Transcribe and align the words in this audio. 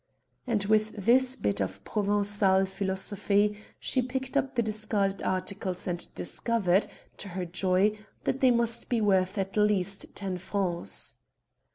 And 0.47 0.63
with 0.63 0.93
this 0.93 1.35
bit 1.35 1.61
of 1.61 1.83
Provençal 1.83 2.67
philosophy 2.67 3.59
she 3.79 4.01
picked 4.01 4.35
up 4.35 4.55
the 4.55 4.63
discarded 4.63 5.21
articles 5.21 5.85
and 5.85 6.11
discovered, 6.15 6.87
to 7.17 7.27
her 7.29 7.45
joy, 7.45 7.95
that 8.23 8.39
they 8.39 8.49
must 8.49 8.89
be 8.89 8.99
worth 8.99 9.37
at 9.37 9.55
least 9.55 10.07
ten 10.15 10.39
francs. 10.39 11.17